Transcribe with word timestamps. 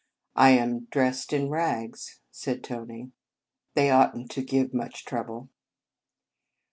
"I 0.35 0.49
am 0.57 0.85
dressed 0.85 1.31
in 1.31 1.49
rags," 1.49 2.21
said 2.31 2.63
Tony." 2.63 3.11
They 3.75 3.91
ought 3.91 4.15
n 4.15 4.27
t 4.27 4.33
to 4.33 4.41
give 4.41 4.73
much 4.73 5.05
trou 5.05 5.23
ble." 5.23 5.49